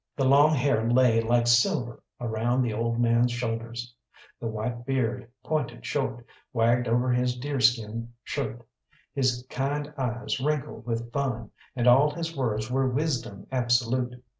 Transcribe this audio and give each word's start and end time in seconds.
The 0.15 0.25
long 0.25 0.55
hair 0.55 0.89
lay 0.91 1.21
like 1.21 1.45
silver 1.45 2.01
around 2.19 2.63
the 2.63 2.73
old 2.73 2.99
man's 2.99 3.31
shoulders; 3.31 3.93
the 4.39 4.47
white 4.47 4.83
beard, 4.83 5.29
pointed 5.43 5.85
short, 5.85 6.25
wagged 6.53 6.87
over 6.87 7.11
his 7.13 7.37
deerskin 7.37 8.11
shirt; 8.23 8.67
his 9.13 9.45
kind 9.51 9.93
eyes 9.99 10.39
wrinkled 10.39 10.87
with 10.87 11.11
fun, 11.13 11.51
and 11.75 11.85
all 11.85 12.09
his 12.09 12.35
words 12.35 12.71
were 12.71 12.89
wisdom 12.89 13.45
absolute. 13.51 14.23